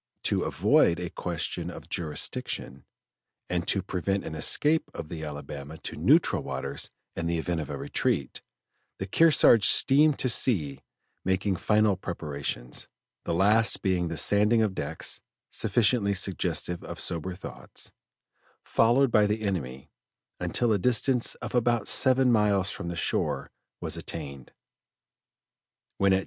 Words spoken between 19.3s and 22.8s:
enemy, until a distance of about seven miles